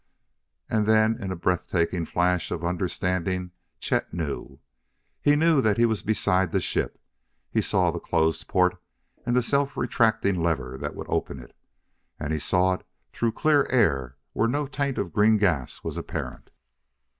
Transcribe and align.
And 0.67 0.87
then, 0.87 1.15
in 1.21 1.31
a 1.31 1.35
breath 1.35 1.67
taking 1.69 2.05
flash 2.07 2.49
of 2.49 2.65
understanding, 2.65 3.51
Chet 3.79 4.11
knew. 4.11 4.57
He 5.21 5.35
knew 5.35 5.61
he 5.61 5.85
was 5.85 6.01
beside 6.01 6.51
the 6.51 6.59
ship: 6.59 6.99
he 7.51 7.61
saw 7.61 7.91
the 7.91 7.99
closed 7.99 8.47
port 8.47 8.81
and 9.27 9.35
the 9.35 9.43
self 9.43 9.77
retracting 9.77 10.41
lever 10.41 10.75
that 10.79 10.95
would 10.95 11.05
open 11.07 11.37
it, 11.37 11.55
and 12.19 12.33
he 12.33 12.39
saw 12.39 12.73
it 12.73 12.83
through 13.11 13.33
clear 13.33 13.67
air 13.69 14.17
where 14.33 14.47
no 14.47 14.65
taint 14.65 14.97
of 14.97 15.05
the 15.05 15.11
green 15.11 15.37
gas 15.37 15.83
was 15.83 15.99
apparent. 15.99 16.49